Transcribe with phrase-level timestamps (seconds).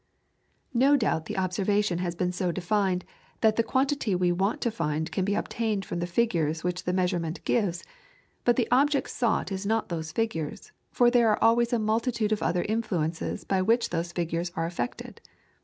[0.73, 3.05] No doubt the observation has been so designed
[3.41, 6.91] that the quantity we want to find can be obtained from the figures which the
[6.91, 7.83] measurement gives,
[8.43, 12.41] but the object sought is not those figures, for there are always a multitude of
[12.41, 15.21] other influences by which those figures are affected.